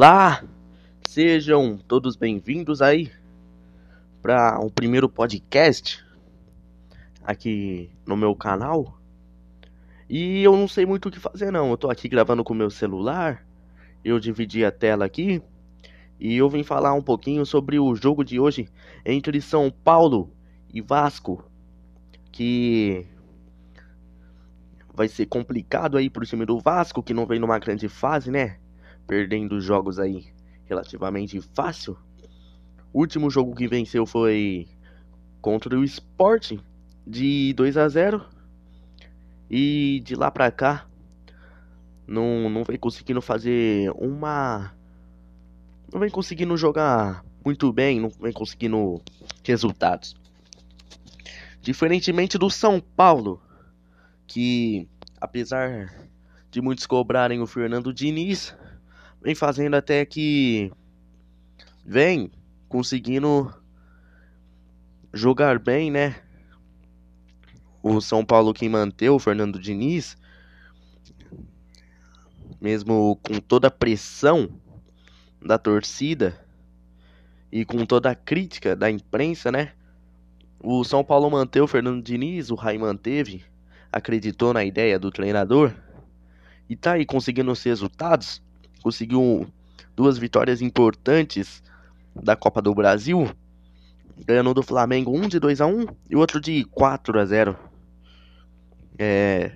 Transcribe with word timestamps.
Olá, 0.00 0.44
sejam 1.08 1.76
todos 1.76 2.14
bem-vindos 2.14 2.80
aí 2.80 3.10
para 4.22 4.60
o 4.60 4.70
primeiro 4.70 5.08
podcast 5.08 6.06
aqui 7.24 7.90
no 8.06 8.16
meu 8.16 8.32
canal. 8.36 8.96
E 10.08 10.40
eu 10.40 10.56
não 10.56 10.68
sei 10.68 10.86
muito 10.86 11.08
o 11.08 11.10
que 11.10 11.18
fazer 11.18 11.50
não. 11.50 11.70
Eu 11.70 11.76
tô 11.76 11.90
aqui 11.90 12.08
gravando 12.08 12.44
com 12.44 12.54
meu 12.54 12.70
celular. 12.70 13.44
Eu 14.04 14.20
dividi 14.20 14.64
a 14.64 14.70
tela 14.70 15.04
aqui 15.04 15.42
e 16.20 16.36
eu 16.36 16.48
vim 16.48 16.62
falar 16.62 16.94
um 16.94 17.02
pouquinho 17.02 17.44
sobre 17.44 17.76
o 17.80 17.92
jogo 17.96 18.22
de 18.22 18.38
hoje 18.38 18.68
entre 19.04 19.40
São 19.40 19.68
Paulo 19.68 20.32
e 20.72 20.80
Vasco, 20.80 21.44
que 22.30 23.04
vai 24.94 25.08
ser 25.08 25.26
complicado 25.26 25.96
aí 25.96 26.08
pro 26.08 26.24
time 26.24 26.46
do 26.46 26.60
Vasco, 26.60 27.02
que 27.02 27.12
não 27.12 27.26
vem 27.26 27.40
numa 27.40 27.58
grande 27.58 27.88
fase, 27.88 28.30
né? 28.30 28.58
Perdendo 29.08 29.60
jogos 29.60 29.98
aí 29.98 30.26
relativamente 30.66 31.40
fácil. 31.40 31.98
O 32.92 33.00
último 33.00 33.28
jogo 33.28 33.54
que 33.56 33.66
venceu 33.66 34.06
foi 34.06 34.68
contra 35.40 35.76
o 35.76 35.82
Sport 35.82 36.58
de 37.06 37.52
2 37.54 37.76
a 37.76 37.88
0 37.88 38.24
e 39.50 40.00
de 40.04 40.14
lá 40.14 40.30
pra 40.30 40.50
cá 40.50 40.86
não, 42.06 42.50
não 42.50 42.64
vem 42.64 42.78
conseguindo 42.78 43.22
fazer 43.22 43.90
uma 43.96 44.74
não 45.92 46.00
vem 46.00 46.10
conseguindo 46.10 46.56
jogar 46.56 47.24
muito 47.44 47.72
bem, 47.72 47.98
não 47.98 48.10
vem 48.10 48.32
conseguindo 48.32 49.00
resultados. 49.42 50.14
Diferentemente 51.62 52.36
do 52.36 52.50
São 52.50 52.78
Paulo, 52.78 53.40
que 54.26 54.86
apesar 55.18 55.94
de 56.50 56.60
muitos 56.60 56.86
cobrarem 56.86 57.40
o 57.40 57.46
Fernando 57.46 57.92
Diniz, 57.92 58.54
vem 59.20 59.34
fazendo 59.34 59.74
até 59.74 60.04
que 60.04 60.72
vem 61.84 62.30
conseguindo 62.68 63.52
jogar 65.12 65.58
bem, 65.58 65.90
né? 65.90 66.22
O 67.82 68.00
São 68.00 68.24
Paulo 68.24 68.52
que 68.52 68.68
manteve 68.68 69.10
o 69.10 69.18
Fernando 69.18 69.58
Diniz, 69.58 70.16
mesmo 72.60 73.18
com 73.22 73.40
toda 73.40 73.68
a 73.68 73.70
pressão 73.70 74.48
da 75.40 75.58
torcida 75.58 76.38
e 77.50 77.64
com 77.64 77.86
toda 77.86 78.10
a 78.10 78.14
crítica 78.14 78.76
da 78.76 78.90
imprensa, 78.90 79.50
né? 79.50 79.72
O 80.60 80.82
São 80.84 81.04
Paulo 81.04 81.30
manteve 81.30 81.64
o 81.64 81.68
Fernando 81.68 82.02
Diniz, 82.02 82.50
o 82.50 82.54
Rai 82.54 82.76
manteve, 82.76 83.44
acreditou 83.92 84.52
na 84.52 84.64
ideia 84.64 84.98
do 84.98 85.10
treinador 85.10 85.72
e 86.68 86.76
tá 86.76 86.92
aí 86.92 87.06
conseguindo 87.06 87.50
os 87.50 87.62
resultados. 87.62 88.42
Conseguiu 88.88 89.46
duas 89.94 90.16
vitórias 90.16 90.62
importantes 90.62 91.62
da 92.14 92.34
Copa 92.34 92.62
do 92.62 92.74
Brasil, 92.74 93.30
ganhando 94.24 94.54
do 94.54 94.62
Flamengo 94.62 95.14
um 95.14 95.28
de 95.28 95.38
2 95.38 95.60
a 95.60 95.66
1 95.66 95.86
e 96.08 96.16
outro 96.16 96.40
de 96.40 96.64
4 96.64 97.20
a 97.20 97.24
0. 97.26 97.54
É, 98.98 99.52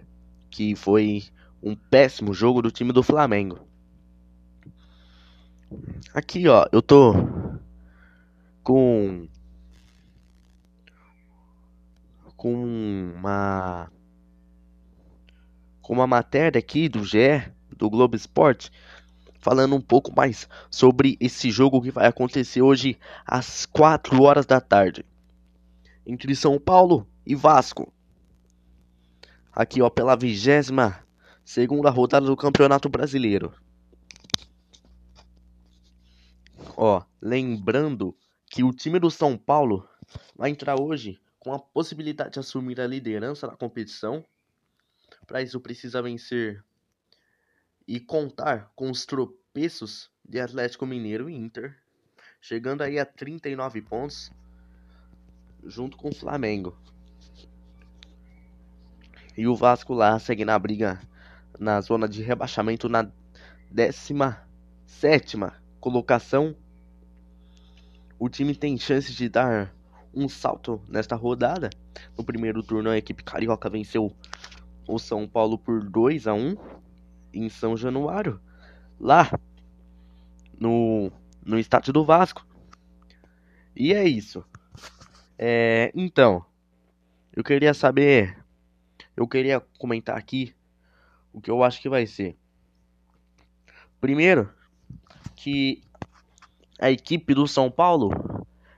que 0.51 0.77
foi 0.77 1.25
um 1.63 1.75
péssimo 1.75 2.35
jogo 2.35 2.61
do 2.61 2.71
time 2.71 2.93
do 2.93 3.03
Flamengo. 3.03 3.59
Aqui, 6.13 6.47
ó, 6.47 6.67
eu 6.71 6.83
tô 6.83 7.15
com 8.63 9.27
com 12.37 13.15
uma 13.17 13.91
com 15.81 15.95
uma 15.95 16.07
matéria 16.07 16.59
aqui 16.59 16.87
do 16.87 17.03
GE, 17.03 17.51
do 17.75 17.89
Globo 17.89 18.15
Esporte, 18.15 18.71
falando 19.43 19.75
um 19.75 19.81
pouco 19.81 20.15
mais 20.15 20.49
sobre 20.71 21.19
esse 21.21 21.51
jogo 21.51 21.83
que 21.83 21.91
vai 21.91 22.07
acontecer 22.07 22.63
hoje 22.63 22.97
às 23.27 23.67
4 23.67 24.23
horas 24.23 24.47
da 24.47 24.61
tarde 24.61 25.05
entre 26.07 26.35
São 26.35 26.59
Paulo 26.59 27.07
e 27.27 27.35
Vasco. 27.35 27.93
Aqui, 29.53 29.83
ó, 29.83 29.91
pela 29.91 30.17
vigésima 30.17 31.05
segunda 31.45 31.91
rodada 31.91 32.25
do 32.25 32.37
Campeonato 32.37 32.89
Brasileiro. 32.89 33.53
Ó, 36.77 37.03
lembrando 37.21 38.17
que 38.47 38.63
o 38.63 38.73
time 38.73 38.99
do 38.99 39.11
São 39.11 39.37
Paulo 39.37 39.87
vai 40.37 40.51
entrar 40.51 40.81
hoje 40.81 41.21
com 41.41 41.53
a 41.53 41.59
possibilidade 41.59 42.35
de 42.35 42.39
assumir 42.39 42.81
a 42.81 42.87
liderança 42.87 43.49
da 43.49 43.57
competição. 43.57 44.25
Para 45.27 45.43
isso 45.43 45.61
precisa 45.61 46.01
vencer 46.01 46.65
e 47.87 48.01
contar 48.01 48.71
com 48.75 48.91
os 48.91 49.05
tropeços 49.05 50.11
de 50.25 50.41
Atlético 50.41 50.87
Mineiro 50.87 51.29
e 51.29 51.35
Inter, 51.35 51.77
chegando 52.41 52.83
aí 52.83 52.99
a 52.99 53.05
39 53.05 53.83
pontos 53.83 54.31
junto 55.65 55.97
com 55.97 56.09
o 56.09 56.15
Flamengo. 56.15 56.77
E 59.37 59.47
o 59.47 59.57
Vasco 59.57 59.95
lá 59.95 60.19
segue 60.19 60.45
na 60.45 60.59
briga 60.59 61.01
na 61.59 61.81
zona 61.81 62.09
de 62.09 62.23
rebaixamento 62.23 62.89
na 62.89 63.11
17 63.71 65.37
colocação 65.81 66.57
o 68.25 68.29
time 68.29 68.55
tem 68.55 68.79
chances 68.79 69.17
de 69.17 69.29
dar 69.29 69.75
um 70.15 70.29
salto 70.29 70.81
nesta 70.87 71.17
rodada. 71.17 71.71
No 72.17 72.23
primeiro 72.23 72.63
turno, 72.63 72.89
a 72.89 72.97
equipe 72.97 73.25
carioca 73.25 73.69
venceu 73.69 74.15
o 74.87 74.97
São 74.97 75.27
Paulo 75.27 75.59
por 75.59 75.83
2 75.83 76.29
a 76.29 76.33
1 76.33 76.57
em 77.33 77.49
São 77.49 77.77
Januário, 77.77 78.41
lá 78.99 79.31
no, 80.59 81.11
no 81.45 81.59
estádio 81.59 81.93
do 81.93 82.05
Vasco. 82.05 82.47
E 83.75 83.93
é 83.93 84.07
isso. 84.07 84.45
É, 85.39 85.91
então, 85.95 86.45
eu 87.35 87.43
queria 87.43 87.75
saber, 87.75 88.37
eu 89.17 89.27
queria 89.27 89.61
comentar 89.79 90.17
aqui 90.17 90.55
o 91.33 91.41
que 91.41 91.51
eu 91.51 91.63
acho 91.63 91.81
que 91.81 91.89
vai 91.89 92.07
ser. 92.07 92.37
Primeiro, 94.01 94.51
que 95.35 95.83
a 96.79 96.91
equipe 96.91 97.35
do 97.35 97.47
São 97.47 97.71
Paulo 97.71 98.11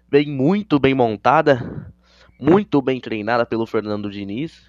vem 0.08 0.30
muito 0.30 0.78
bem 0.78 0.94
montada, 0.94 1.92
muito 2.38 2.80
bem 2.80 3.00
treinada 3.00 3.44
pelo 3.44 3.66
Fernando 3.66 4.10
Diniz. 4.10 4.64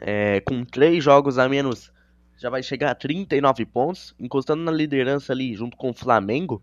É, 0.00 0.40
com 0.40 0.64
três 0.64 1.02
jogos 1.02 1.38
a 1.38 1.48
menos, 1.48 1.92
já 2.36 2.48
vai 2.48 2.62
chegar 2.62 2.90
a 2.90 2.94
39 2.94 3.66
pontos, 3.66 4.14
encostando 4.18 4.62
na 4.62 4.70
liderança 4.70 5.32
ali 5.32 5.54
junto 5.54 5.76
com 5.76 5.90
o 5.90 5.94
Flamengo, 5.94 6.62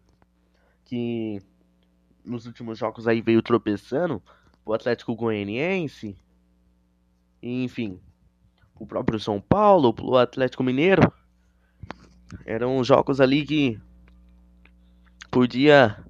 que 0.86 1.42
nos 2.24 2.46
últimos 2.46 2.78
jogos 2.78 3.08
aí 3.08 3.22
veio 3.22 3.42
tropeçando, 3.42 4.22
o 4.66 4.74
Atlético 4.74 5.16
Goianiense, 5.16 6.18
enfim, 7.42 8.00
o 8.80 8.86
próprio 8.86 9.20
São 9.20 9.40
Paulo, 9.40 9.94
o 10.02 10.18
Atlético 10.18 10.64
Mineiro. 10.64 11.12
Eram 12.46 12.84
jogos 12.84 13.22
ali 13.22 13.46
que 13.46 13.80
podia 15.30 16.04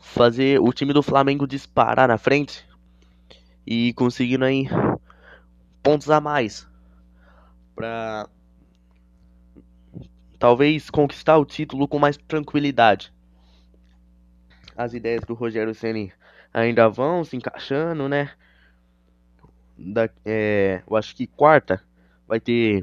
fazer 0.00 0.60
o 0.60 0.72
time 0.72 0.92
do 0.92 1.02
Flamengo 1.02 1.46
disparar 1.46 2.08
na 2.08 2.18
frente 2.18 2.66
e 3.66 3.92
conseguindo 3.94 4.44
aí 4.44 4.66
pontos 5.84 6.08
a 6.08 6.18
mais 6.18 6.66
para 7.76 8.26
talvez 10.38 10.88
conquistar 10.88 11.36
o 11.36 11.44
título 11.44 11.86
com 11.86 11.98
mais 11.98 12.16
tranquilidade. 12.16 13.12
As 14.74 14.94
ideias 14.94 15.22
do 15.24 15.34
Rogério 15.34 15.74
Ceni 15.74 16.10
ainda 16.52 16.88
vão 16.88 17.22
se 17.22 17.36
encaixando, 17.36 18.08
né? 18.08 18.32
Da, 19.76 20.08
é, 20.24 20.82
eu 20.88 20.96
acho 20.96 21.14
que 21.14 21.26
quarta 21.26 21.82
vai 22.26 22.40
ter 22.40 22.80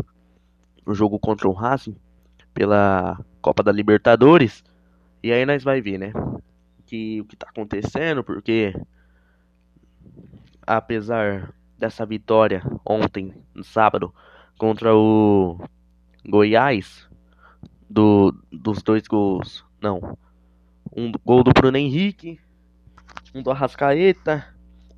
o 0.85 0.93
jogo 0.93 1.17
contra 1.17 1.47
o 1.47 1.53
Racing 1.53 1.95
pela 2.53 3.19
Copa 3.41 3.63
da 3.63 3.71
Libertadores. 3.71 4.63
E 5.23 5.31
aí 5.31 5.45
nós 5.45 5.63
vai 5.63 5.81
ver, 5.81 5.97
né? 5.97 6.13
Que 6.85 7.21
o 7.21 7.25
que 7.25 7.35
tá 7.35 7.47
acontecendo, 7.49 8.23
porque 8.23 8.75
apesar 10.67 11.53
dessa 11.81 12.05
vitória 12.05 12.61
ontem, 12.85 13.33
no 13.55 13.63
sábado, 13.63 14.13
contra 14.55 14.95
o 14.95 15.59
Goiás, 16.23 17.09
do, 17.89 18.31
dos 18.51 18.83
dois 18.83 19.07
gols, 19.07 19.65
não, 19.81 20.15
um 20.95 21.11
gol 21.25 21.43
do 21.43 21.51
Bruno 21.51 21.75
Henrique, 21.75 22.39
um 23.33 23.41
do 23.41 23.49
Arrascaeta 23.49 24.47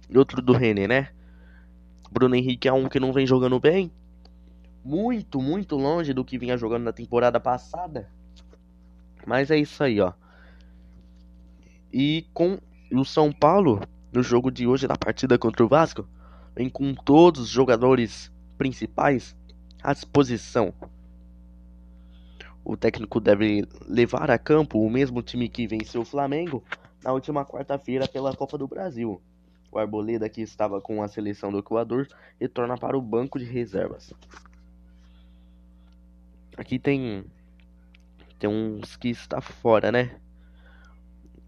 e 0.09 0.17
outro 0.17 0.41
do 0.41 0.51
René, 0.51 0.85
né? 0.85 1.09
Bruno 2.11 2.35
Henrique 2.35 2.67
é 2.67 2.73
um 2.73 2.89
que 2.89 2.99
não 2.99 3.13
vem 3.13 3.25
jogando 3.25 3.57
bem, 3.61 3.89
muito, 4.83 5.41
muito 5.41 5.77
longe 5.77 6.13
do 6.13 6.25
que 6.25 6.37
vinha 6.37 6.57
jogando 6.57 6.83
na 6.83 6.91
temporada 6.91 7.39
passada. 7.39 8.09
Mas 9.25 9.49
é 9.49 9.57
isso 9.57 9.81
aí, 9.81 10.01
ó. 10.01 10.11
E 11.93 12.27
com 12.33 12.59
o 12.91 13.05
São 13.05 13.31
Paulo, 13.31 13.79
no 14.11 14.21
jogo 14.21 14.51
de 14.51 14.67
hoje, 14.67 14.85
na 14.85 14.97
partida 14.97 15.37
contra 15.39 15.63
o 15.63 15.69
Vasco, 15.69 16.05
vem 16.55 16.69
com 16.69 16.93
todos 16.93 17.41
os 17.41 17.49
jogadores 17.49 18.31
principais 18.57 19.35
à 19.81 19.93
disposição. 19.93 20.73
o 22.63 22.77
técnico 22.77 23.19
deve 23.19 23.67
levar 23.87 24.31
a 24.31 24.37
campo 24.37 24.79
o 24.79 24.89
mesmo 24.89 25.21
time 25.21 25.49
que 25.49 25.67
venceu 25.67 26.01
o 26.01 26.05
Flamengo 26.05 26.63
na 27.03 27.11
última 27.11 27.45
quarta-feira 27.45 28.07
pela 28.07 28.35
Copa 28.35 28.57
do 28.57 28.67
Brasil. 28.67 29.21
O 29.69 29.77
Arboleda, 29.77 30.29
que 30.29 30.41
estava 30.41 30.79
com 30.79 31.03
a 31.03 31.07
seleção 31.07 31.51
do 31.51 31.59
Equador, 31.59 32.07
retorna 32.39 32.77
para 32.77 32.97
o 32.97 33.01
banco 33.01 33.37
de 33.37 33.45
reservas. 33.45 34.13
Aqui 36.55 36.79
tem 36.79 37.25
tem 38.39 38.49
uns 38.49 38.95
que 38.95 39.09
está 39.09 39.41
fora, 39.41 39.91
né? 39.91 40.19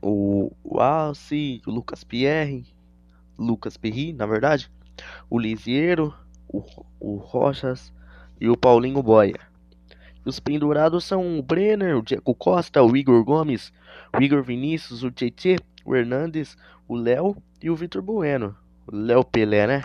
O, 0.02 0.52
o 0.64 0.80
Alci, 0.80 1.62
o 1.66 1.72
Lucas 1.72 2.04
Pierre, 2.04 2.66
Lucas 3.38 3.76
Perry, 3.78 4.14
na 4.14 4.26
verdade, 4.26 4.72
o 5.30 5.40
Lisiero, 5.40 6.14
o, 6.48 6.64
o 7.00 7.18
Rochas 7.18 7.94
e 8.40 8.50
o 8.50 8.58
Paulinho 8.58 9.02
Boia. 9.02 9.40
Os 10.26 10.40
pendurados 10.40 11.04
são 11.04 11.38
o 11.38 11.44
Brenner, 11.44 11.98
o 11.98 12.02
Diego 12.02 12.34
Costa, 12.34 12.82
o 12.82 12.98
Igor 12.98 13.24
Gomes, 13.24 13.72
o 14.18 14.22
Igor 14.22 14.42
Vinícius, 14.42 15.04
o 15.04 15.12
Tietê, 15.12 15.58
o 15.86 15.96
Hernandes, 15.96 16.58
o 16.88 16.96
Léo 16.96 17.38
e 17.62 17.70
o 17.70 17.76
Vitor 17.76 18.02
Bueno. 18.02 18.58
Léo 18.92 19.24
Pelé, 19.24 19.68
né? 19.68 19.84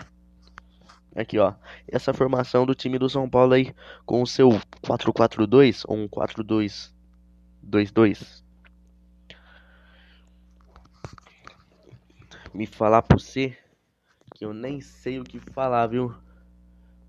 Aqui, 1.15 1.37
ó. 1.37 1.53
Essa 1.87 2.13
formação 2.13 2.65
do 2.65 2.73
time 2.73 2.97
do 2.97 3.09
São 3.09 3.29
Paulo 3.29 3.53
aí 3.53 3.73
com 4.05 4.21
o 4.21 4.27
seu 4.27 4.49
4-4-2 4.83 5.83
ou 5.87 5.97
um 5.97 6.07
4-2-2-2. 6.07 8.41
Me 12.53 12.65
falar 12.65 13.01
pra 13.01 13.17
você 13.17 13.57
que 14.41 14.45
eu 14.45 14.55
nem 14.55 14.81
sei 14.81 15.19
o 15.19 15.23
que 15.23 15.37
falar, 15.37 15.85
viu? 15.85 16.15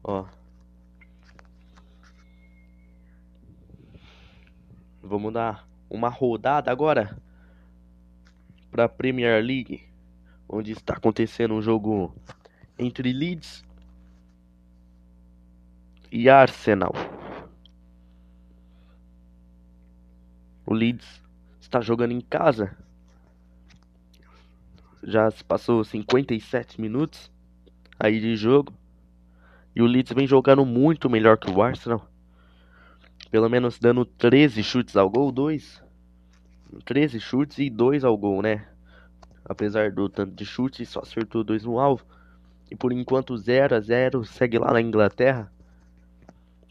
Ó. 0.04 0.26
Vamos 5.02 5.32
dar 5.32 5.66
uma 5.88 6.10
rodada 6.10 6.70
agora 6.70 7.18
para 8.70 8.86
Premier 8.86 9.42
League, 9.42 9.82
onde 10.46 10.72
está 10.72 10.92
acontecendo 10.92 11.54
um 11.54 11.62
jogo 11.62 12.14
entre 12.78 13.14
Leeds 13.14 13.64
e 16.10 16.28
Arsenal. 16.28 16.92
O 20.66 20.74
Leeds 20.74 21.24
está 21.62 21.80
jogando 21.80 22.12
em 22.12 22.20
casa. 22.20 22.76
Já 25.02 25.30
se 25.30 25.42
passou 25.42 25.82
57 25.84 26.80
minutos 26.80 27.30
aí 27.98 28.20
de 28.20 28.36
jogo. 28.36 28.72
E 29.74 29.82
o 29.82 29.86
Leeds 29.86 30.12
vem 30.12 30.26
jogando 30.26 30.64
muito 30.64 31.08
melhor 31.08 31.38
que 31.38 31.50
o 31.50 31.62
Arsenal 31.62 32.08
pelo 33.32 33.48
menos 33.48 33.78
dando 33.78 34.04
13 34.04 34.62
chutes 34.62 34.94
ao 34.94 35.08
gol, 35.08 35.32
2. 35.32 35.82
13 36.84 37.18
chutes 37.18 37.58
e 37.58 37.70
2 37.70 38.04
ao 38.04 38.14
gol, 38.14 38.42
né? 38.42 38.68
Apesar 39.42 39.90
do 39.90 40.06
tanto 40.06 40.34
de 40.34 40.44
chutes, 40.44 40.90
só 40.90 41.00
acertou 41.00 41.42
2 41.42 41.64
no 41.64 41.80
alvo. 41.80 42.04
E 42.70 42.76
por 42.76 42.92
enquanto 42.92 43.34
0 43.34 43.74
a 43.74 43.80
0 43.80 44.22
segue 44.26 44.58
lá 44.58 44.74
na 44.74 44.82
Inglaterra. 44.82 45.50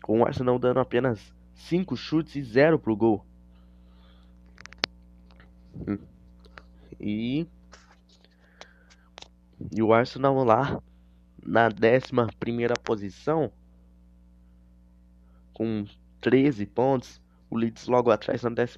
Com 0.03 0.19
o 0.19 0.25
Arsenal 0.25 0.59
dando 0.59 0.79
apenas 0.79 1.33
5 1.55 1.97
chutes 1.97 2.35
e 2.35 2.43
0 2.43 2.77
pro 2.77 2.95
gol. 2.95 3.25
E 6.99 7.47
e 9.73 9.81
o 9.81 9.93
Arsenal 9.93 10.43
lá 10.43 10.81
na 11.43 11.67
11 11.67 12.33
primeira 12.39 12.75
posição 12.75 13.51
com 15.53 15.85
13 16.19 16.65
pontos. 16.65 17.21
O 17.49 17.57
Leeds 17.57 17.87
logo 17.87 18.09
atrás 18.09 18.43
na 18.43 18.49
14 18.49 18.77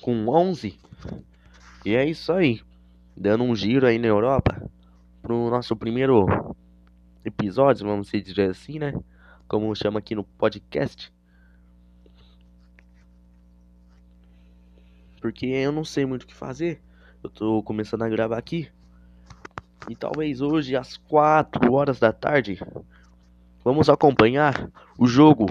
com 0.00 0.28
11. 0.28 0.78
E 1.84 1.94
é 1.94 2.04
isso 2.04 2.32
aí. 2.32 2.60
Dando 3.16 3.44
um 3.44 3.54
giro 3.54 3.86
aí 3.86 3.98
na 3.98 4.06
Europa. 4.06 4.68
Pro 5.20 5.50
nosso 5.50 5.76
primeiro 5.76 6.26
episódio, 7.24 7.86
vamos 7.86 8.10
dizer 8.10 8.50
assim, 8.50 8.78
né? 8.78 8.94
Como 9.46 9.74
chama 9.74 9.98
aqui 9.98 10.14
no 10.14 10.24
podcast. 10.24 11.12
Porque 15.20 15.46
eu 15.46 15.70
não 15.70 15.84
sei 15.84 16.06
muito 16.06 16.22
o 16.22 16.26
que 16.26 16.34
fazer. 16.34 16.80
Eu 17.22 17.28
tô 17.28 17.62
começando 17.62 18.02
a 18.02 18.08
gravar 18.08 18.38
aqui. 18.38 18.70
E 19.88 19.96
talvez 19.96 20.40
hoje 20.40 20.76
às 20.76 20.96
4 20.96 21.72
horas 21.72 21.98
da 21.98 22.12
tarde 22.12 22.58
Vamos 23.62 23.90
acompanhar 23.90 24.70
o 24.98 25.06
jogo 25.06 25.46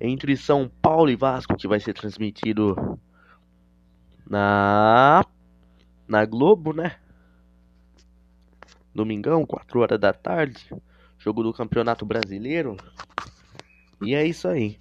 entre 0.00 0.36
São 0.36 0.70
Paulo 0.80 1.10
e 1.10 1.16
Vasco 1.16 1.54
que 1.54 1.68
vai 1.68 1.78
ser 1.78 1.92
transmitido 1.92 2.98
na 4.28 5.24
na 6.06 6.24
Globo, 6.24 6.72
né? 6.72 6.96
Domingão, 8.94 9.44
4 9.44 9.80
horas 9.80 10.00
da 10.00 10.14
tarde, 10.14 10.74
jogo 11.18 11.42
do 11.42 11.52
Campeonato 11.52 12.06
Brasileiro. 12.06 12.78
E 14.00 14.14
é 14.14 14.26
isso 14.26 14.48
aí. 14.48 14.78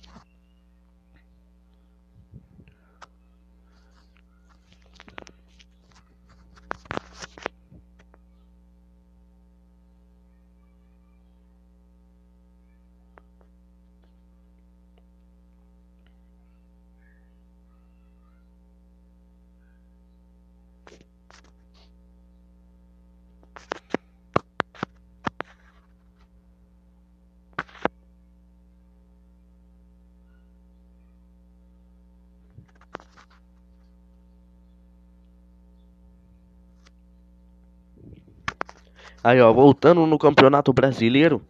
Aí, 39.28 39.42
ó, 39.42 39.52
voltando 39.52 40.06
no 40.06 40.18
Campeonato 40.18 40.72
Brasileiro, 40.72 41.46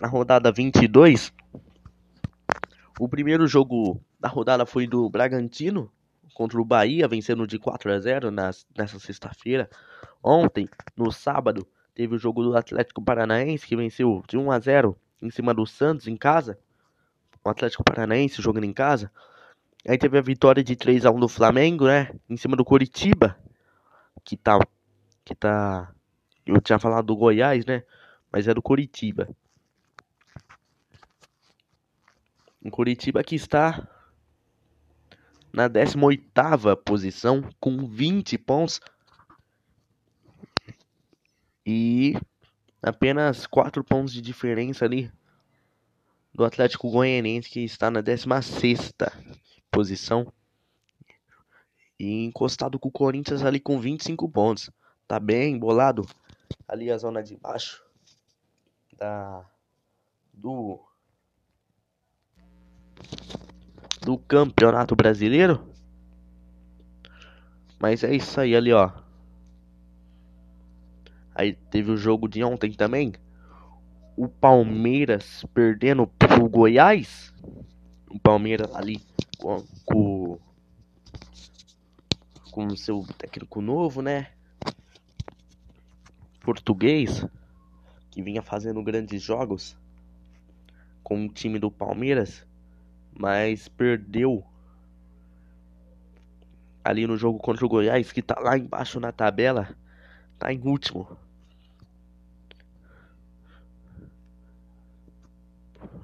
na 0.00 0.08
rodada 0.08 0.50
22, 0.50 1.32
o 2.98 3.08
primeiro 3.08 3.46
jogo 3.46 4.02
da 4.18 4.28
rodada 4.28 4.66
foi 4.66 4.84
do 4.84 5.08
Bragantino 5.08 5.92
contra 6.34 6.60
o 6.60 6.64
Bahia, 6.64 7.06
vencendo 7.06 7.46
de 7.46 7.56
4 7.56 7.92
a 7.92 8.00
0 8.00 8.32
nas, 8.32 8.66
nessa 8.76 8.98
sexta-feira. 8.98 9.70
Ontem, 10.20 10.68
no 10.96 11.12
sábado, 11.12 11.64
teve 11.94 12.16
o 12.16 12.18
jogo 12.18 12.42
do 12.42 12.56
Atlético 12.56 13.00
Paranaense, 13.00 13.64
que 13.64 13.76
venceu 13.76 14.24
de 14.26 14.36
1 14.36 14.50
a 14.50 14.58
0 14.58 14.98
em 15.22 15.30
cima 15.30 15.54
do 15.54 15.64
Santos 15.64 16.08
em 16.08 16.16
casa. 16.16 16.58
O 17.44 17.48
Atlético 17.48 17.84
Paranaense 17.84 18.42
jogando 18.42 18.64
em 18.64 18.72
casa. 18.72 19.08
Aí 19.86 19.96
teve 19.96 20.18
a 20.18 20.20
vitória 20.20 20.64
de 20.64 20.74
3 20.74 21.06
a 21.06 21.12
1 21.12 21.20
do 21.20 21.28
Flamengo, 21.28 21.86
né? 21.86 22.10
Em 22.28 22.36
cima 22.36 22.56
do 22.56 22.64
Coritiba, 22.64 23.38
que 24.24 24.36
tá 24.36 24.58
que 25.24 25.32
tá 25.32 25.94
eu 26.46 26.60
tinha 26.60 26.78
falado 26.78 27.06
do 27.06 27.16
Goiás, 27.16 27.64
né? 27.64 27.82
Mas 28.32 28.48
é 28.48 28.54
do 28.54 28.62
Curitiba. 28.62 29.28
O 32.62 32.70
Curitiba 32.70 33.24
que 33.24 33.34
está 33.34 33.88
na 35.52 35.68
18ª 35.68 36.76
posição 36.76 37.42
com 37.58 37.86
20 37.86 38.38
pontos 38.38 38.80
e 41.66 42.14
apenas 42.82 43.46
4 43.46 43.82
pontos 43.82 44.12
de 44.12 44.20
diferença 44.20 44.84
ali 44.84 45.10
do 46.34 46.44
Atlético 46.44 46.90
Goianiense 46.90 47.50
que 47.50 47.60
está 47.60 47.90
na 47.90 48.02
16ª 48.02 49.10
posição 49.70 50.32
e 51.98 52.24
encostado 52.24 52.78
com 52.78 52.88
o 52.88 52.92
Corinthians 52.92 53.42
ali 53.42 53.58
com 53.58 53.80
25 53.80 54.28
pontos. 54.28 54.70
Tá 55.08 55.18
bem 55.18 55.58
bolado 55.58 56.06
ali 56.68 56.90
a 56.90 56.98
zona 56.98 57.22
de 57.22 57.36
baixo 57.36 57.82
da 58.96 59.44
do 60.32 60.80
do 64.02 64.16
Campeonato 64.18 64.96
Brasileiro. 64.96 65.68
Mas 67.78 68.04
é 68.04 68.14
isso 68.14 68.40
aí 68.40 68.54
ali, 68.54 68.72
ó. 68.72 68.90
Aí 71.34 71.54
teve 71.70 71.90
o 71.90 71.96
jogo 71.96 72.28
de 72.28 72.42
ontem 72.44 72.72
também. 72.72 73.12
O 74.16 74.28
Palmeiras 74.28 75.44
perdendo 75.54 76.06
pro 76.06 76.48
Goiás. 76.48 77.32
O 78.10 78.18
Palmeiras 78.18 78.74
ali 78.74 79.00
com, 79.38 79.64
com, 79.86 80.38
com 82.50 82.76
seu 82.76 83.06
técnico 83.16 83.60
novo, 83.62 84.02
né? 84.02 84.32
Português 86.40 87.26
que 88.10 88.22
vinha 88.22 88.42
fazendo 88.42 88.82
grandes 88.82 89.22
jogos 89.22 89.76
com 91.02 91.26
o 91.26 91.28
time 91.28 91.58
do 91.58 91.70
Palmeiras 91.70 92.46
mas 93.20 93.68
perdeu 93.68 94.42
ali 96.82 97.06
no 97.06 97.18
jogo 97.18 97.38
contra 97.38 97.64
o 97.66 97.68
Goiás, 97.68 98.12
que 98.12 98.22
tá 98.22 98.38
lá 98.40 98.56
embaixo 98.56 98.98
na 98.98 99.12
tabela, 99.12 99.76
tá 100.38 100.50
em 100.50 100.60
último. 100.66 101.18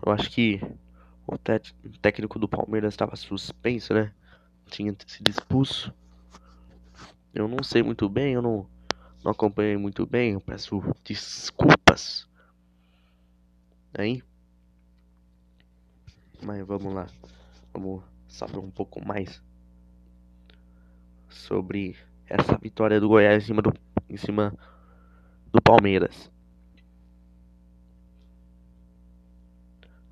Eu 0.05 0.12
acho 0.12 0.31
que 0.31 0.61
o 1.26 1.38
técnico 2.02 2.38
do 2.38 2.47
Palmeiras 2.47 2.93
estava 2.93 3.16
suspenso, 3.16 3.95
né? 3.95 4.12
Tinha 4.66 4.95
sido 5.07 5.31
expulso. 5.31 5.93
Eu 7.35 7.49
não 7.49 7.62
sei 7.62 7.83
muito 7.83 8.09
bem, 8.09 8.35
eu 8.35 8.43
não, 8.43 8.66
não 9.26 9.33
acompanhei 9.33 9.76
muito 9.76 10.06
bem, 10.06 10.35
eu 10.35 10.40
peço 10.40 10.80
desculpas. 11.02 12.28
Aí. 13.92 14.23
Mas 16.40 16.64
vamos 16.64 16.95
lá. 16.95 17.09
Vamos 17.75 18.04
saber 18.28 18.59
um 18.59 18.71
pouco 18.71 19.04
mais 19.04 19.42
sobre 21.28 21.97
essa 22.28 22.56
vitória 22.56 23.00
do 23.00 23.09
Goiás 23.09 23.42
em 23.42 23.47
cima 23.49 23.62
do, 23.62 23.75
em 24.09 24.16
cima 24.16 24.54
do 25.52 25.61
Palmeiras. 25.61 26.30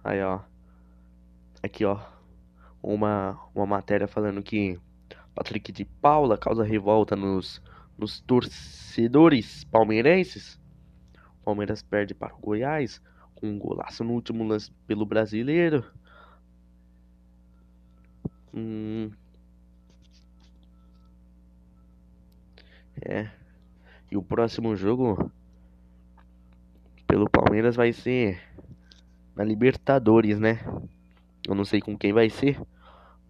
Aí, 0.03 0.21
ó. 0.25 0.41
Aqui, 1.63 1.85
ó. 1.85 2.01
Uma, 2.83 3.41
uma 3.55 3.65
matéria 3.65 4.09
falando 4.09 4.43
que 4.43 4.77
Patrick 5.37 5.71
de 5.71 5.85
Paula 5.85 6.37
causa 6.37 6.65
revolta 6.65 7.15
nos, 7.15 7.63
nos 7.97 8.21
torcedores 8.21 9.65
palmeirenses. 9.65 10.61
O 11.41 11.45
Palmeiras 11.45 11.83
perde 11.83 12.15
para 12.15 12.35
o 12.35 12.39
Goiás 12.39 13.01
com 13.35 13.49
um 13.49 13.59
golaço 13.59 14.03
no 14.03 14.13
último 14.13 14.45
lance 14.45 14.71
pelo 14.87 15.05
brasileiro. 15.05 15.85
Hum. 18.53 19.11
É. 23.03 23.31
E 24.11 24.17
o 24.17 24.23
próximo 24.23 24.77
jogo 24.77 25.31
pelo 27.07 27.29
Palmeiras 27.29 27.77
vai 27.77 27.93
ser 27.93 28.41
na 29.35 29.45
Libertadores, 29.45 30.39
né? 30.39 30.61
Eu 31.47 31.55
não 31.55 31.65
sei 31.65 31.81
com 31.81 31.99
quem 31.99 32.13
vai 32.13 32.31
ser, 32.31 32.61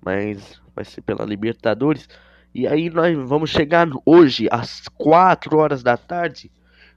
mas 0.01 0.61
vai 0.75 0.85
ser 0.85 1.01
pela 1.01 1.25
Libertadores. 1.25 2.09
E 2.55 2.69
aí 2.69 2.89
nós 2.89 3.17
vamos 3.29 3.51
chegar 3.51 3.89
hoje 4.07 4.47
às 4.49 4.87
4 4.89 5.59
horas 5.59 5.83
da 5.83 5.97
tarde 5.97 6.53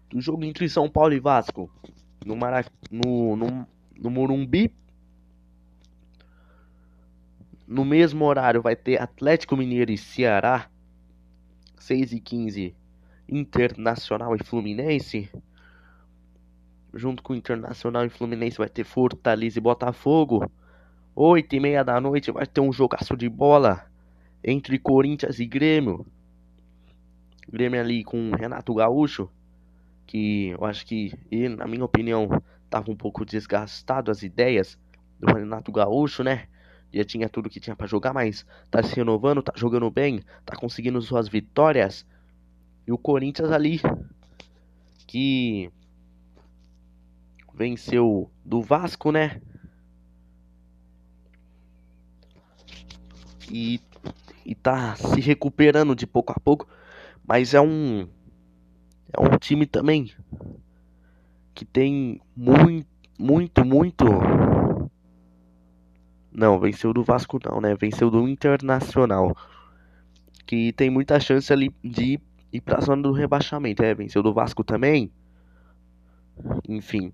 do 0.08 0.22
jogo 0.22 0.44
entre 0.46 0.70
São 0.70 0.88
Paulo 0.88 1.14
e 1.14 1.20
Vasco 1.20 1.68
no 2.24 2.36
Marac... 2.36 2.70
no, 2.92 3.36
no, 3.36 3.68
no 4.00 4.10
Morumbi. 4.12 4.72
No 7.68 7.84
mesmo 7.84 8.24
horário 8.24 8.62
vai 8.62 8.76
ter 8.76 9.02
Atlético 9.02 9.58
Mineiro 9.58 9.92
e 9.92 9.98
Ceará 9.98 10.70
6 11.80 12.14
e 12.14 12.20
15 12.20 12.76
Internacional 13.28 14.36
e 14.36 14.44
Fluminense 14.44 15.30
junto 16.94 17.24
com 17.24 17.34
Internacional 17.34 18.06
e 18.06 18.10
Fluminense 18.10 18.58
vai 18.58 18.70
ter 18.70 18.84
Fortaleza 18.84 19.58
e 19.58 19.62
Botafogo. 19.62 20.50
8 21.16 21.56
e 21.56 21.60
meia 21.60 21.84
da 21.84 22.00
noite 22.00 22.32
vai 22.32 22.46
ter 22.46 22.62
um 22.62 22.72
jogaço 22.72 23.18
de 23.18 23.28
bola 23.28 23.86
entre 24.44 24.78
Corinthians 24.80 25.40
e 25.40 25.46
Grêmio. 25.46 26.06
Grêmio 27.50 27.80
ali 27.80 28.04
com 28.04 28.32
Renato 28.32 28.74
Gaúcho, 28.74 29.30
que 30.06 30.50
eu 30.50 30.66
acho 30.66 30.86
que, 30.86 31.14
ele, 31.32 31.56
na 31.56 31.68
minha 31.68 31.86
opinião, 31.86 32.28
tava 32.70 32.92
um 32.92 32.96
pouco 32.96 33.26
desgastado 33.26 34.12
as 34.12 34.24
ideias 34.24 34.78
do 35.20 35.34
Renato 35.34 35.72
Gaúcho, 35.72 36.24
né? 36.24 36.48
Já 36.94 37.04
tinha 37.04 37.30
tudo 37.30 37.50
que 37.50 37.60
tinha 37.60 37.76
para 37.76 37.88
jogar, 37.88 38.14
mas 38.14 38.46
tá 38.72 38.82
se 38.82 38.96
renovando, 38.96 39.42
tá 39.42 39.54
jogando 39.56 39.90
bem, 39.92 40.22
tá 40.46 40.56
conseguindo 40.56 41.02
suas 41.02 41.28
vitórias. 41.28 42.06
E 42.86 42.92
o 42.92 42.98
Corinthians 42.98 43.52
ali, 43.52 43.82
que 45.06 45.70
venceu 47.54 48.30
do 48.46 48.62
Vasco, 48.62 49.12
né? 49.12 49.42
E, 53.50 53.80
e 54.48 54.56
tá 54.56 54.96
se 54.96 55.20
recuperando 55.20 55.96
de 55.96 56.08
pouco 56.08 56.32
a 56.32 56.40
pouco, 56.40 56.68
mas 57.28 57.54
é 57.54 57.62
um 57.62 58.08
é 59.14 59.22
um 59.22 59.38
time 59.38 59.66
também 59.66 60.12
que 61.54 61.66
tem 61.66 62.22
muito 62.36 62.88
muito 63.20 63.66
muito 63.66 64.06
não, 66.38 66.60
venceu 66.60 66.94
do 66.94 67.04
Vasco 67.04 67.40
não, 67.44 67.60
né? 67.60 67.74
Venceu 67.74 68.12
do 68.12 68.28
Internacional. 68.28 69.36
Que 70.46 70.72
tem 70.72 70.88
muita 70.88 71.20
chance 71.20 71.52
ali 71.52 71.74
de 71.84 72.20
ir 72.54 72.62
pra 72.62 72.80
zona 72.80 73.02
do 73.02 73.12
rebaixamento. 73.12 73.82
É, 73.82 73.96
venceu 73.96 74.22
do 74.22 74.32
Vasco 74.32 74.64
também. 74.64 75.12
Enfim. 76.70 77.12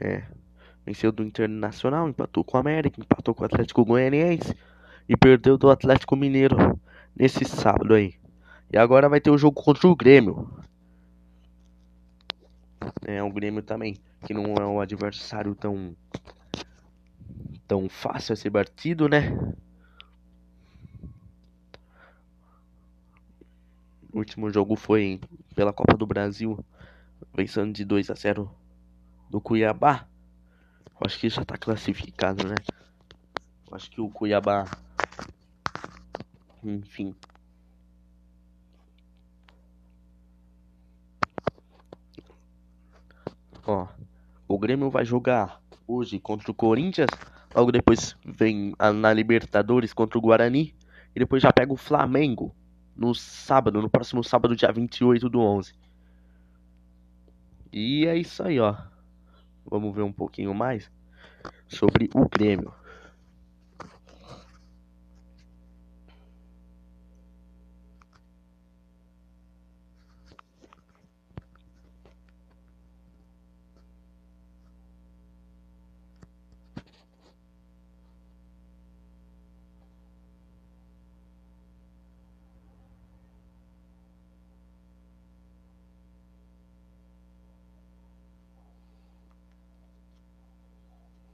É. 0.00 0.39
Venceu 0.84 1.12
do 1.12 1.22
Internacional, 1.22 2.08
empatou 2.08 2.42
com 2.42 2.56
o 2.56 2.60
América, 2.60 3.00
empatou 3.00 3.34
com 3.34 3.42
o 3.42 3.46
Atlético 3.46 3.84
Goianiense 3.84 4.54
e 5.08 5.16
perdeu 5.16 5.58
do 5.58 5.70
Atlético 5.70 6.16
Mineiro 6.16 6.56
nesse 7.14 7.44
sábado 7.44 7.94
aí. 7.94 8.14
E 8.72 8.78
agora 8.78 9.08
vai 9.08 9.20
ter 9.20 9.30
o 9.30 9.38
jogo 9.38 9.60
contra 9.60 9.86
o 9.88 9.96
Grêmio. 9.96 10.48
É, 13.04 13.22
o 13.22 13.30
Grêmio 13.30 13.62
também, 13.62 13.96
que 14.24 14.32
não 14.32 14.54
é 14.54 14.66
um 14.66 14.80
adversário 14.80 15.54
tão 15.54 15.94
tão 17.66 17.88
fácil 17.88 18.32
a 18.32 18.36
ser 18.36 18.50
batido, 18.50 19.08
né? 19.08 19.30
O 24.12 24.18
último 24.18 24.50
jogo 24.50 24.74
foi 24.74 25.20
pela 25.54 25.72
Copa 25.72 25.96
do 25.96 26.04
Brasil, 26.04 26.58
vencendo 27.32 27.72
de 27.72 27.84
2 27.84 28.10
a 28.10 28.14
0 28.14 28.50
do 29.30 29.40
Cuiabá. 29.40 30.06
Acho 31.02 31.18
que 31.18 31.28
já 31.28 31.44
tá 31.44 31.56
classificado, 31.56 32.46
né? 32.46 32.54
Acho 33.72 33.90
que 33.90 34.00
o 34.00 34.10
Cuiabá. 34.10 34.64
Enfim. 36.62 37.14
Ó. 43.66 43.86
O 44.46 44.58
Grêmio 44.58 44.90
vai 44.90 45.04
jogar 45.04 45.62
hoje 45.86 46.18
contra 46.18 46.50
o 46.50 46.54
Corinthians. 46.54 47.10
Logo 47.54 47.72
depois 47.72 48.16
vem 48.24 48.74
na 48.94 49.12
Libertadores 49.12 49.92
contra 49.92 50.18
o 50.18 50.20
Guarani. 50.20 50.74
E 51.14 51.18
depois 51.18 51.42
já 51.42 51.52
pega 51.52 51.72
o 51.72 51.76
Flamengo 51.76 52.54
no 52.94 53.14
sábado, 53.14 53.80
no 53.80 53.88
próximo 53.88 54.22
sábado, 54.22 54.54
dia 54.54 54.70
28 54.70 55.28
do 55.28 55.40
11. 55.40 55.72
E 57.72 58.06
é 58.06 58.16
isso 58.16 58.42
aí, 58.42 58.60
ó. 58.60 58.89
Vamos 59.70 59.94
ver 59.94 60.02
um 60.02 60.12
pouquinho 60.12 60.52
mais 60.52 60.90
sobre 61.68 62.10
o 62.14 62.28
Grêmio. 62.28 62.79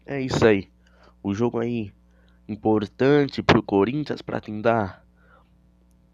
É 0.07 0.21
isso 0.21 0.47
aí. 0.47 0.71
O 1.21 1.35
jogo 1.35 1.59
aí 1.59 1.93
importante 2.49 3.43
pro 3.43 3.61
Corinthians 3.61 4.23
para 4.23 4.41
tentar 4.41 5.05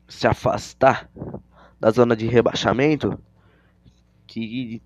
se 0.08 0.26
afastar 0.26 1.10
da 1.78 1.90
zona 1.90 2.16
de 2.16 2.26
rebaixamento 2.26 3.22
que 4.26 4.80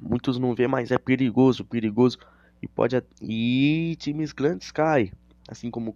muitos 0.00 0.38
não 0.38 0.54
vê, 0.54 0.66
mas 0.66 0.90
é 0.90 0.96
perigoso, 0.96 1.64
perigoso 1.64 2.18
e 2.62 2.66
pode 2.66 2.96
e 3.20 3.94
times 3.98 4.32
grandes 4.32 4.70
caem, 4.70 5.12
assim 5.48 5.70
como 5.70 5.94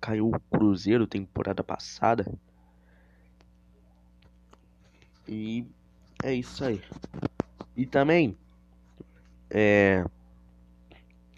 caiu 0.00 0.30
o 0.30 0.40
Cruzeiro 0.50 1.06
temporada 1.06 1.62
passada. 1.62 2.26
E 5.28 5.66
é 6.22 6.34
isso 6.34 6.64
aí. 6.64 6.82
E 7.76 7.84
também 7.84 8.36
é 9.50 10.04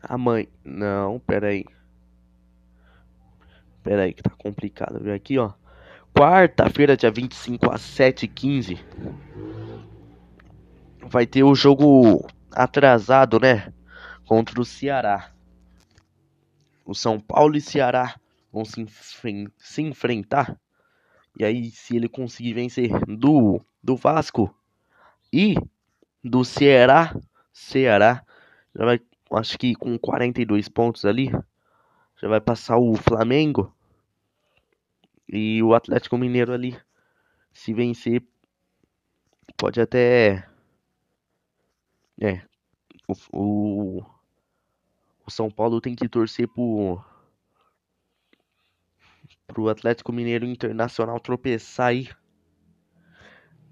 a 0.08 0.18
mãe. 0.18 0.48
Não, 0.64 1.18
pera 1.18 1.48
aí. 1.48 1.64
Pera 3.82 4.02
aí 4.02 4.12
que 4.12 4.22
tá 4.22 4.30
complicado. 4.30 5.00
Viu 5.00 5.14
aqui, 5.14 5.38
ó. 5.38 5.52
Quarta-feira, 6.16 6.96
dia 6.96 7.10
25 7.10 7.70
às 7.72 7.80
7h15. 7.80 8.78
Vai 11.02 11.26
ter 11.26 11.42
o 11.42 11.54
jogo 11.54 12.26
atrasado, 12.52 13.38
né? 13.40 13.72
contra 14.24 14.60
o 14.60 14.64
Ceará. 14.64 15.30
O 16.84 16.94
São 16.94 17.20
Paulo 17.20 17.56
e 17.56 17.60
Ceará 17.60 18.18
vão 18.52 18.64
se, 18.64 18.80
enfren 18.80 19.46
se 19.58 19.82
enfrentar. 19.82 20.58
E 21.38 21.44
aí, 21.44 21.70
se 21.70 21.96
ele 21.96 22.08
conseguir 22.08 22.54
vencer 22.54 22.90
do, 23.06 23.60
do 23.82 23.96
Vasco 23.96 24.54
e 25.32 25.56
do 26.22 26.44
Ceará, 26.44 27.14
Ceará 27.52 28.24
já 28.76 28.84
vai, 28.84 29.00
acho 29.36 29.58
que 29.58 29.74
com 29.74 29.98
42 29.98 30.68
pontos 30.68 31.04
ali, 31.04 31.30
já 32.20 32.28
vai 32.28 32.40
passar 32.40 32.78
o 32.78 32.94
Flamengo 32.94 33.74
e 35.28 35.62
o 35.62 35.74
Atlético 35.74 36.16
Mineiro 36.16 36.52
ali. 36.52 36.78
Se 37.52 37.72
vencer, 37.72 38.22
pode 39.56 39.80
até. 39.80 40.48
É. 42.20 42.42
O, 43.08 43.14
o, 43.32 44.06
o 45.26 45.30
São 45.30 45.50
Paulo 45.50 45.80
tem 45.80 45.94
que 45.94 46.08
torcer 46.08 46.48
pro. 46.48 47.02
Pro 49.46 49.68
Atlético 49.68 50.12
Mineiro 50.12 50.46
Internacional 50.46 51.20
tropeçar 51.20 51.88
aí. 51.88 52.08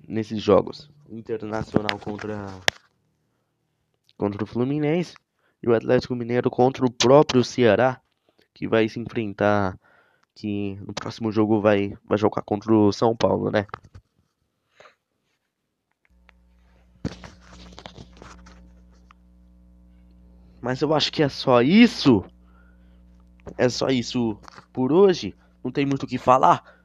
Nesses 0.06 0.42
jogos. 0.42 0.90
Internacional 1.08 1.98
contra. 1.98 2.46
Contra 4.16 4.44
o 4.44 4.46
Fluminense. 4.46 5.14
E 5.62 5.68
o 5.68 5.74
Atlético 5.74 6.14
Mineiro 6.14 6.50
contra 6.50 6.84
o 6.84 6.90
próprio 6.90 7.44
Ceará. 7.44 8.00
Que 8.54 8.68
vai 8.68 8.88
se 8.88 9.00
enfrentar 9.00 9.78
que 10.34 10.76
no 10.86 10.92
próximo 10.92 11.30
jogo 11.30 11.60
vai, 11.60 11.96
vai 12.04 12.18
jogar 12.18 12.42
contra 12.42 12.72
o 12.72 12.92
São 12.92 13.16
Paulo, 13.16 13.50
né? 13.50 13.66
Mas 20.60 20.80
eu 20.80 20.94
acho 20.94 21.10
que 21.10 21.22
é 21.22 21.28
só 21.28 21.60
isso. 21.60 22.24
É 23.58 23.68
só 23.68 23.88
isso 23.88 24.38
por 24.72 24.92
hoje. 24.92 25.34
Não 25.62 25.72
tem 25.72 25.84
muito 25.84 26.04
o 26.04 26.06
que 26.06 26.18
falar. 26.18 26.80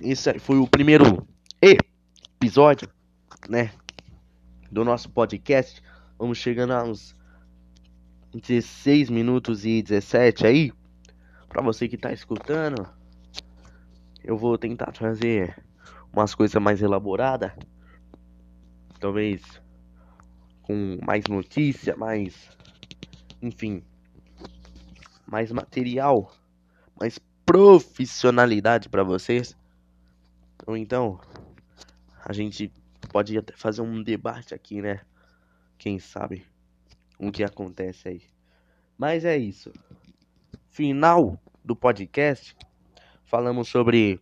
Esse 0.00 0.38
foi 0.38 0.58
o 0.58 0.68
primeiro 0.68 1.26
episódio, 1.60 2.88
né? 3.48 3.72
Do 4.70 4.84
nosso 4.84 5.10
podcast. 5.10 5.82
Vamos 6.16 6.38
chegando 6.38 6.72
aos 6.72 7.16
16 8.34 9.10
minutos 9.10 9.64
e 9.64 9.82
17 9.82 10.46
aí 10.46 10.72
para 11.50 11.62
você 11.62 11.88
que 11.88 11.98
tá 11.98 12.12
escutando, 12.12 12.88
eu 14.22 14.38
vou 14.38 14.56
tentar 14.56 14.92
trazer 14.92 15.60
umas 16.12 16.32
coisas 16.32 16.62
mais 16.62 16.80
elaboradas. 16.80 17.52
Talvez 19.00 19.42
com 20.62 20.98
mais 21.04 21.24
notícia, 21.24 21.96
mais. 21.96 22.48
Enfim. 23.42 23.82
Mais 25.26 25.50
material. 25.50 26.32
Mais 26.98 27.18
profissionalidade 27.44 28.88
para 28.88 29.02
vocês. 29.02 29.56
Ou 30.64 30.76
então. 30.76 31.20
A 32.24 32.32
gente 32.32 32.72
pode 33.10 33.36
até 33.36 33.56
fazer 33.56 33.82
um 33.82 34.02
debate 34.04 34.54
aqui, 34.54 34.80
né? 34.80 35.00
Quem 35.76 35.98
sabe 35.98 36.46
o 37.28 37.32
que 37.32 37.44
acontece 37.44 38.08
aí. 38.08 38.22
Mas 38.98 39.24
é 39.24 39.36
isso 39.36 39.72
final 40.70 41.38
do 41.64 41.74
podcast, 41.74 42.56
falamos 43.24 43.68
sobre 43.68 44.20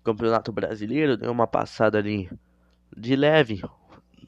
o 0.00 0.04
Campeonato 0.04 0.52
Brasileiro, 0.52 1.16
deu 1.16 1.32
uma 1.32 1.46
passada 1.46 1.98
ali 1.98 2.30
de 2.96 3.16
leve, 3.16 3.62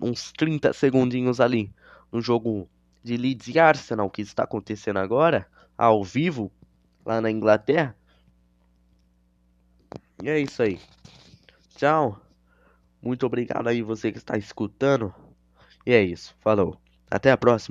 uns 0.00 0.32
30 0.32 0.72
segundinhos 0.72 1.38
ali 1.38 1.72
no 2.10 2.20
jogo 2.20 2.68
de 3.04 3.16
Leeds 3.16 3.48
e 3.48 3.58
Arsenal 3.58 4.10
que 4.10 4.22
está 4.22 4.44
acontecendo 4.44 4.98
agora, 4.98 5.46
ao 5.76 6.02
vivo, 6.02 6.50
lá 7.04 7.20
na 7.20 7.30
Inglaterra. 7.30 7.94
E 10.22 10.28
é 10.28 10.38
isso 10.38 10.62
aí. 10.62 10.80
Tchau. 11.76 12.20
Muito 13.00 13.24
obrigado 13.24 13.68
aí 13.68 13.80
você 13.80 14.12
que 14.12 14.18
está 14.18 14.36
escutando. 14.36 15.14
E 15.86 15.92
é 15.92 16.02
isso. 16.02 16.34
Falou. 16.40 16.78
Até 17.10 17.30
a 17.30 17.36
próxima. 17.36 17.68